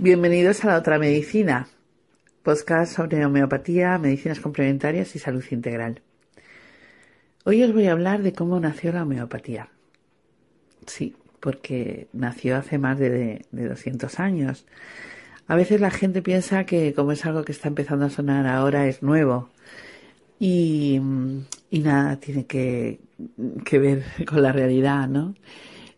[0.00, 1.66] Bienvenidos a la otra medicina,
[2.44, 6.02] podcast sobre homeopatía, medicinas complementarias y salud integral.
[7.44, 9.70] Hoy os voy a hablar de cómo nació la homeopatía.
[10.86, 14.66] Sí, porque nació hace más de, de 200 años.
[15.48, 18.86] A veces la gente piensa que como es algo que está empezando a sonar ahora
[18.86, 19.50] es nuevo
[20.38, 21.00] y,
[21.70, 23.00] y nada tiene que,
[23.64, 25.34] que ver con la realidad, ¿no?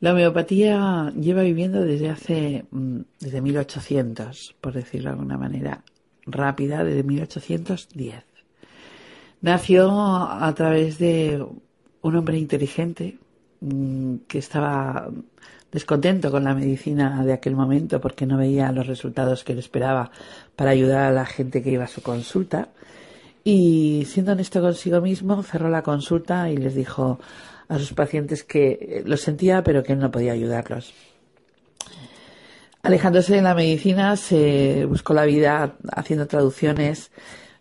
[0.00, 5.84] La homeopatía lleva viviendo desde hace, mm, desde 1800, por decirlo de alguna manera
[6.24, 8.24] rápida, desde 1810.
[9.42, 11.44] Nació a través de
[12.02, 13.18] un hombre inteligente
[13.60, 15.10] mm, que estaba
[15.70, 20.10] descontento con la medicina de aquel momento porque no veía los resultados que él esperaba
[20.56, 22.68] para ayudar a la gente que iba a su consulta.
[23.44, 27.18] Y siendo honesto consigo mismo, cerró la consulta y les dijo,
[27.70, 30.92] a sus pacientes que eh, lo sentía pero que él no podía ayudarlos.
[32.82, 37.10] Alejándose de la medicina, se buscó la vida haciendo traducciones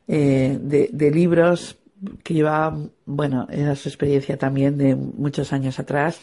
[0.08, 1.78] eh, de, libros
[2.24, 6.20] que llevaba, bueno, era su experiencia también de muchos años atrás,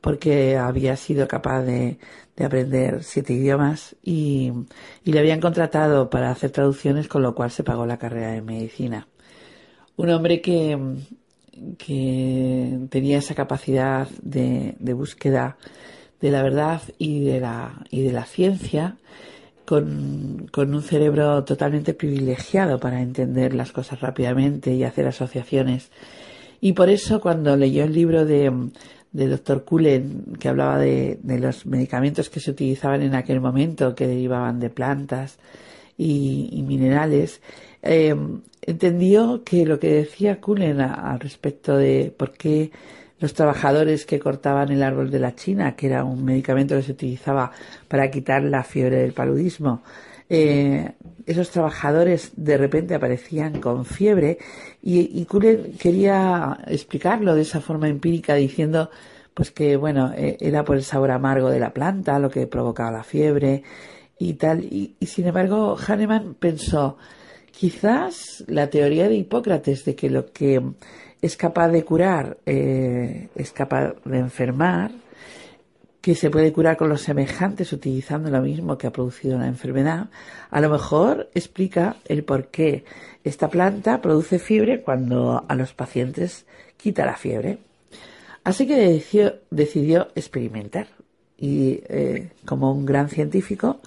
[0.00, 1.98] porque había sido capaz de,
[2.44, 4.52] aprender siete idiomas y,
[5.04, 8.42] y, le habían contratado para hacer traducciones, con lo cual se pagó la carrera de
[8.42, 9.08] medicina.
[9.96, 10.78] Un hombre que
[11.78, 15.56] que tenía esa capacidad de, búsqueda
[16.20, 18.96] de la verdad y de la, y de la ciencia
[19.64, 25.90] con, un cerebro totalmente privilegiado para entender las cosas rápidamente y hacer asociaciones.
[26.60, 28.52] Y por eso cuando leyó el libro de,
[29.16, 29.64] de Dr.
[29.64, 34.70] Cullen, que hablaba de, los medicamentos que se utilizaban en aquel momento, que derivaban de
[34.70, 35.38] plantas
[35.98, 37.40] y minerales,
[37.88, 38.16] eh,
[38.62, 42.72] entendió que lo que decía Cullen al respecto de por qué
[43.18, 46.92] los trabajadores que cortaban el árbol de la China, que era un medicamento que se
[46.92, 47.50] utilizaba
[47.88, 49.82] para quitar la fiebre del paludismo,
[50.28, 50.92] eh,
[51.24, 54.38] esos trabajadores de repente aparecían con fiebre
[54.82, 58.90] y, y Cullen quería explicarlo de esa forma empírica diciendo
[59.34, 62.90] pues que bueno eh, era por el sabor amargo de la planta lo que provocaba
[62.90, 63.62] la fiebre
[64.18, 64.64] y tal.
[64.64, 66.96] Y, y sin embargo Hahnemann pensó
[67.58, 70.60] Quizás la teoría de Hipócrates de que lo que
[71.22, 74.90] es capaz de curar eh, es capaz de enfermar,
[76.02, 80.10] que se puede curar con los semejantes utilizando lo mismo que ha producido la enfermedad,
[80.50, 82.84] a lo mejor explica el por qué
[83.24, 86.44] esta planta produce fiebre cuando a los pacientes
[86.76, 87.56] quita la fiebre.
[88.44, 90.88] Así que decidió, decidió experimentar
[91.38, 93.80] y eh, como un gran científico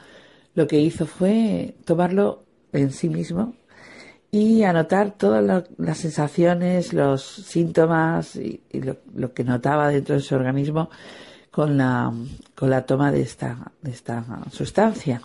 [0.55, 2.41] lo que hizo fue tomarlo
[2.73, 3.53] en sí mismo
[4.31, 8.61] y anotar todas las sensaciones, los síntomas y,
[9.15, 10.89] lo, que notaba dentro de su organismo
[11.51, 12.13] con la,
[12.55, 15.21] con la toma de esta, de esta sustancia.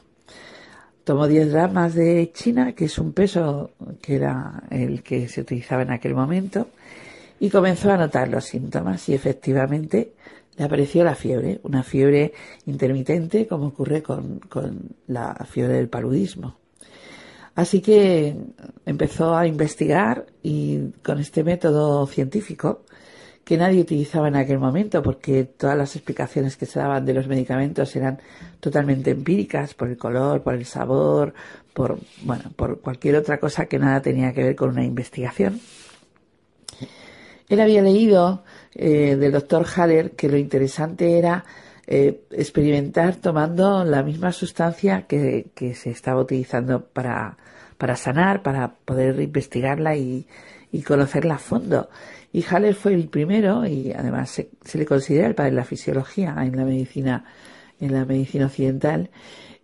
[1.04, 5.82] Tomó 10 gramos de china, que es un peso que era el que se utilizaba
[5.82, 6.68] en aquel momento,
[7.40, 10.14] y comenzó a notar los síntomas y efectivamente
[10.56, 12.32] le apareció la fiebre, una fiebre
[12.64, 16.63] intermitente como ocurre con, con la fiebre del paludismo.
[17.54, 18.36] Así que
[18.84, 22.82] empezó a investigar y con este método científico
[23.44, 27.28] que nadie utilizaba en aquel momento porque todas las explicaciones que se daban de los
[27.28, 28.18] medicamentos eran
[28.58, 31.34] totalmente empíricas por el color, por el sabor,
[31.72, 35.60] por bueno, por cualquier otra cosa que nada tenía que ver con una investigación.
[37.48, 38.42] Él había leído
[38.74, 41.44] eh, del doctor Haller que lo interesante era
[41.86, 47.36] eh, experimentar tomando la misma sustancia que, se estaba utilizando para,
[47.76, 50.26] para sanar, para poder investigarla y,
[50.86, 51.88] conocerla a fondo.
[52.32, 56.34] Y Haller fue el primero, y además se, le considera el padre de la fisiología
[56.40, 57.24] en la medicina,
[57.78, 59.10] en la medicina occidental,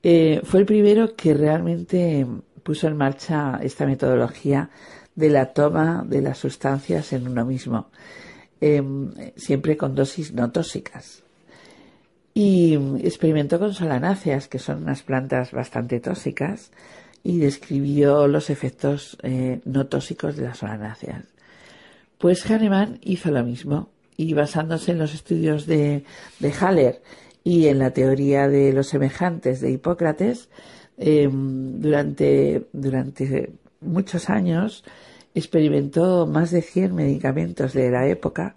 [0.02, 2.26] eh, fue el primero que realmente
[2.62, 4.70] puso en marcha esta metodología
[5.14, 7.90] de la toma de las sustancias en uno mismo,
[8.60, 11.24] em, siempre con dosis no tóxicas
[12.40, 12.72] y
[13.04, 16.70] experimentó con solanáceas, que son unas plantas bastante tóxicas,
[17.22, 21.26] y describió los efectos eh, no tóxicos de las solanáceas.
[22.16, 26.04] Pues Hahnemann hizo lo mismo y basándose en los estudios de,
[26.58, 27.02] Haller
[27.44, 30.48] y en la teoría de los semejantes de Hipócrates,
[30.96, 33.52] em, durante, durante
[33.82, 34.82] muchos años
[35.34, 38.54] experimentó más de 100 medicamentos de la época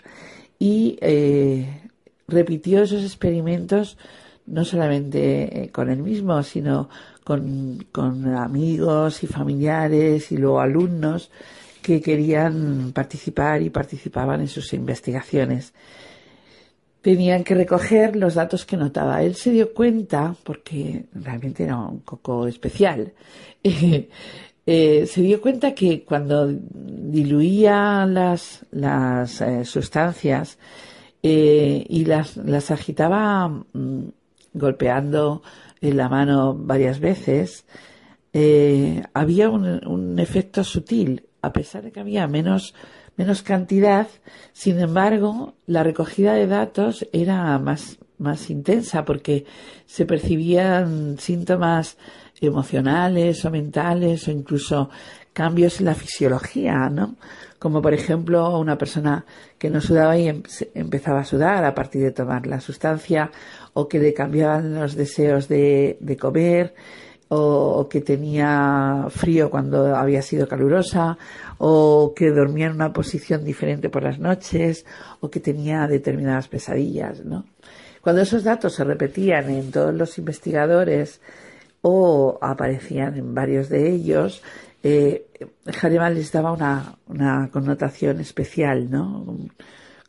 [0.57, 1.82] y eh,
[2.28, 3.98] repitió esos experimentos
[4.46, 6.90] no solamente eh, con él mismo, sino
[7.24, 7.86] con,
[8.36, 11.31] amigos y familiares y luego alumnos
[11.81, 15.74] que querían participar y participaban en sus investigaciones.
[17.02, 19.24] tenían que recoger los datos que notaba.
[19.24, 23.12] Él se dio cuenta, porque realmente era un coco especial,
[24.66, 30.58] eh, se dio cuenta que cuando diluía las, las eh, sustancias
[31.24, 34.04] eh, y las, las agitaba mm,
[34.54, 35.42] golpeando
[35.81, 37.66] en la mano varias veces,
[39.14, 42.74] había un, un efecto sutil, a pesar de que había menos
[43.16, 44.08] menos cantidad,
[44.54, 49.46] sin embargo, la recogida de datos era más, más intensa porque
[49.86, 51.98] se percibían síntomas
[52.42, 54.90] emocionales o mentales o incluso
[55.31, 57.16] cambios en la fisiología, ¿no?
[57.63, 59.24] Como por ejemplo una persona
[59.57, 60.44] que no sudaba y em-,
[60.74, 63.31] empezaba a sudar a partir de tomar la sustancia
[63.71, 66.75] o que le cambiaban los deseos de, de comer
[67.30, 71.18] o, que tenía frío cuando había sido calurosa,
[71.57, 74.86] o que dormía en una posición diferente por las noches,
[75.21, 77.45] o que tenía determinadas pesadillas, ¿no?
[78.01, 81.21] Cuando esos datos se repetían en todos los investigadores
[81.81, 84.44] o aparecían en varios de ellos,
[84.83, 85.25] eh,
[85.65, 89.25] les daba una, una connotación especial, ¿no?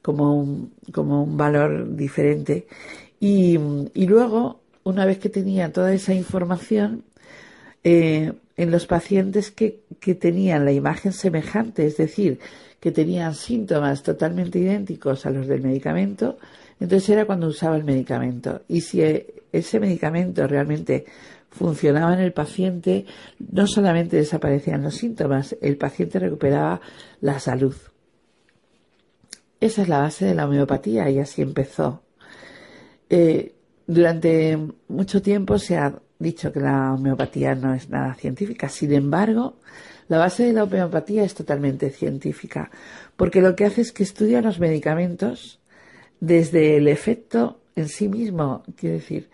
[0.03, 2.67] Como un, como un valor diferente.
[3.21, 3.59] Y,
[3.95, 7.05] y luego, una vez que tenía toda esa información,
[7.85, 12.39] eh, en los pacientes que, que tenían la imagen semejante, es decir,
[12.81, 16.39] que tenían síntomas totalmente idénticos a los del medicamento,
[16.81, 18.63] entonces era cuando usaba el medicamento.
[18.69, 19.03] Y si
[19.53, 21.07] ese medicamento realmente
[21.55, 23.07] funcionaba en el paciente,
[23.39, 26.81] no solamente desaparecían los síntomas, el paciente recuperaba
[27.21, 27.77] la salud.
[29.61, 32.03] Esa es la base de la homeopatía y así empezó.
[33.09, 33.55] Eh,
[33.87, 34.59] durante
[34.89, 38.69] mucho tiempo se ha dicho que la homeopatía no es nada científica.
[38.69, 39.57] Sin embargo,
[40.09, 42.71] la base de la homeopatía es totalmente científica,
[43.17, 45.61] porque lo que hace es que estudia los medicamentos
[46.19, 48.65] desde el efecto en sí mismo.
[48.77, 49.31] Quiero decir,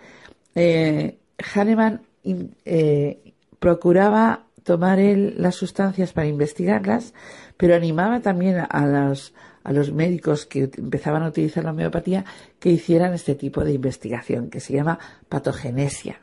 [0.55, 1.19] eh,
[1.55, 7.15] Hahnemann eh, procuraba tomar las sustancias para investigarlas,
[7.57, 9.35] pero animaba también a los,
[9.65, 12.25] a los médicos que empezaban a utilizar la homeopatía
[12.59, 16.21] que hicieran este tipo de investigación, que se llama patogenesia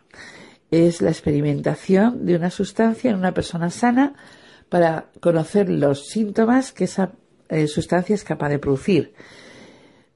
[0.72, 4.14] es la experimentación de una sustancia en una persona sana
[4.70, 7.14] para conocer los síntomas que esa
[7.50, 9.14] eh, sustancia es capaz de producir.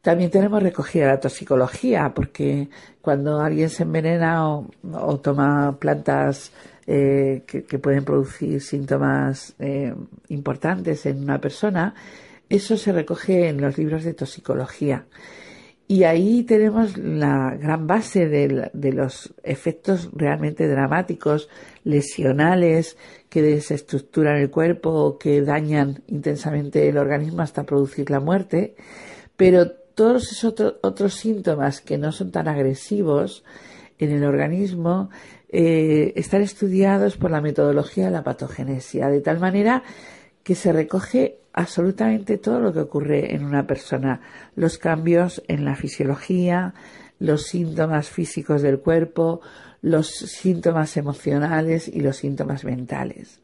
[0.02, 2.70] También tenemos recogida la toxicología, porque
[3.02, 6.52] cuando alguien se envenena o, toma plantas
[6.88, 9.94] eh, que, pueden producir síntomas eh,
[10.30, 11.94] importantes en una persona,
[12.50, 15.06] eso se recoge en los libros de toxicología.
[15.88, 21.50] Y ahí tenemos la gran base de, los efectos realmente dramáticos,
[21.84, 22.98] lesionales,
[23.30, 28.76] que desestructuran el cuerpo, que dañan intensamente el organismo hasta producir la muerte.
[29.36, 33.44] Pero todos esos otros síntomas que no son tan agresivos
[34.00, 35.10] en el organismo
[35.50, 39.84] eh, están estudiados por la metodología de la patogenesia, de tal manera
[40.44, 44.22] que se recoge absolutamente todo lo que ocurre en una persona,
[44.56, 46.74] los cambios en la fisiología,
[47.20, 49.42] los síntomas físicos del cuerpo,
[49.82, 53.42] los síntomas emocionales y los síntomas mentales.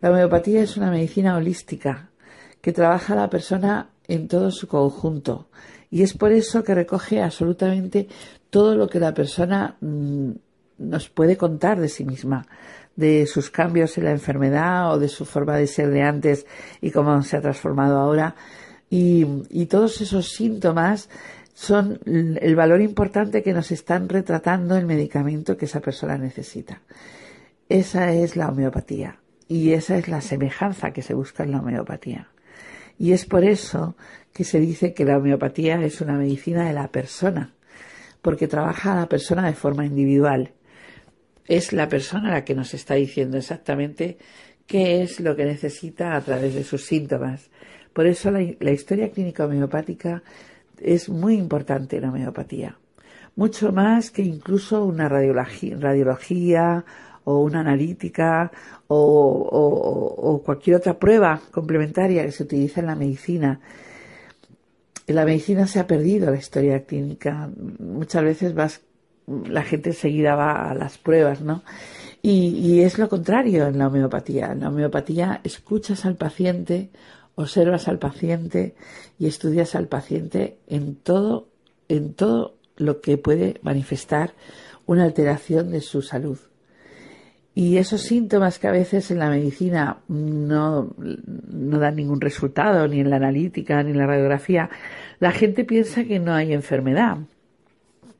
[0.00, 2.10] La homeopatía es una medicina holística
[2.60, 5.48] que trabaja a la persona en todo su conjunto
[5.90, 8.08] y es por eso que recoge absolutamente
[8.50, 10.30] todo lo que la persona mm,
[10.78, 12.46] nos puede contar de sí misma,
[12.96, 16.46] de sus cambios en la enfermedad o de su forma de ser de antes
[16.80, 18.34] y cómo se ha transformado ahora.
[18.88, 21.08] Y, y todos esos síntomas
[21.54, 26.82] son el valor importante que nos están retratando el medicamento que esa persona necesita.
[27.68, 32.28] Esa es la homeopatía y esa es la semejanza que se busca en la homeopatía.
[32.98, 33.96] Y es por eso
[34.36, 37.54] que se dice que la homeopatía es una medicina de la persona,
[38.20, 40.52] porque trabaja a la persona de forma individual
[41.48, 44.18] es la persona la que nos está diciendo exactamente
[44.66, 47.50] qué es lo que necesita a través de sus síntomas.
[47.92, 50.22] Por eso la, historia clínica homeopática
[50.80, 52.76] es muy importante en la homeopatía.
[53.36, 56.84] Mucho más que incluso una radiología,
[57.28, 58.52] o una analítica
[58.86, 63.58] o, o, cualquier otra prueba complementaria que se utiliza en la medicina.
[65.06, 67.50] La medicina se ha perdido la historia clínica.
[67.78, 68.80] Muchas veces vas
[69.26, 71.62] la gente enseguida va a las pruebas, ¿no?
[72.22, 74.52] Y, es lo contrario en la homeopatía.
[74.52, 76.90] En la homeopatía escuchas al paciente,
[77.36, 78.74] observas al paciente
[79.18, 81.48] y estudias al paciente en todo,
[81.88, 84.34] en todo lo que puede manifestar
[84.86, 86.38] una alteración de su salud.
[87.58, 93.00] Y esos síntomas que a veces en la medicina no, no dan ningún resultado, ni
[93.00, 94.68] en la analítica, ni en la radiografía,
[95.20, 97.16] la gente piensa que no hay enfermedad.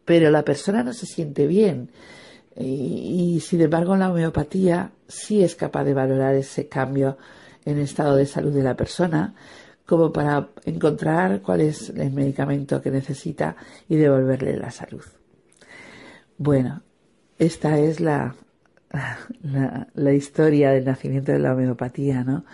[0.06, 1.90] Pero la persona no se siente bien.
[2.58, 7.18] Y, sin embargo, la homeopatía sí es capaz de valorar ese cambio
[7.66, 9.34] en estado de salud de la persona
[9.84, 13.54] como para encontrar cuál es el medicamento que necesita
[13.86, 15.04] y devolverle la salud.
[16.38, 16.80] Bueno,
[17.38, 18.34] esta es la,
[19.94, 22.44] la, historia del nacimiento de la homeopatía, ¿no?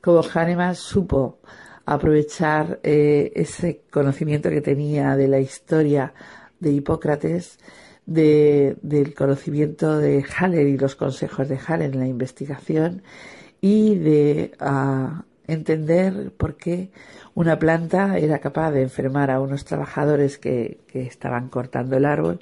[0.00, 1.38] Como Hahnemann supo
[1.86, 6.14] aprovechar eh, ese conocimiento que tenía de la historia
[6.60, 7.58] de Hipócrates,
[8.06, 13.02] de, del conocimiento de Haller y los consejos de Haller en la investigación
[13.60, 16.90] y de ah, entender por qué
[17.34, 22.40] una planta era capaz de enfermar a unos trabajadores que, que estaban cortando el árbol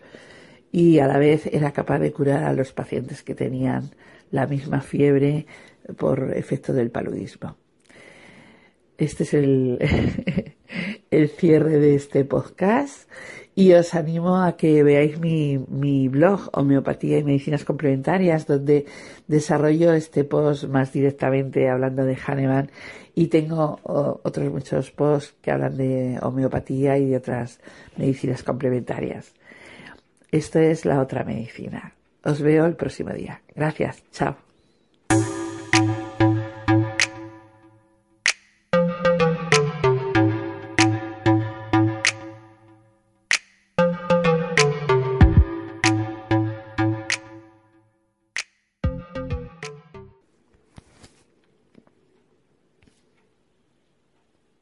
[0.72, 3.90] y a la vez era capaz de curar a los pacientes que tenían
[4.30, 5.46] la misma fiebre
[5.98, 7.56] por efecto del paludismo.
[8.96, 9.78] Este es el,
[11.10, 13.08] el cierre de este podcast
[13.54, 18.86] y os animo a que veáis mi, mi blog Homeopatía y Medicinas Complementarias donde
[19.26, 22.70] desarrollo este post más directamente hablando de Hahnemann
[23.14, 27.60] y tengo otros muchos posts que hablan de homeopatía y de otras
[27.98, 29.34] medicinas complementarias.
[30.32, 31.94] Esto es la otra medicina.
[32.24, 33.42] Os veo el próximo día.
[33.54, 34.02] Gracias.
[34.10, 34.51] Chao.